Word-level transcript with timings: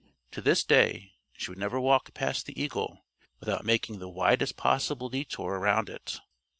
To 0.31 0.41
this 0.41 0.63
day, 0.63 1.11
she 1.33 1.51
would 1.51 1.59
never 1.59 1.79
walk 1.79 2.11
past 2.15 2.47
the 2.47 2.59
eagle 2.59 3.05
without 3.39 3.63
making 3.65 3.99
the 3.99 4.09
widest 4.09 4.57
possible 4.57 5.09
detour 5.09 5.53
around 5.59 5.89
it. 5.89 6.19